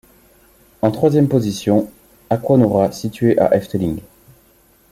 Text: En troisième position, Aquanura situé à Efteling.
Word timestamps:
En 0.81 0.89
troisième 0.89 1.27
position, 1.29 1.87
Aquanura 2.31 2.91
situé 2.91 3.37
à 3.39 3.55
Efteling. 3.55 4.01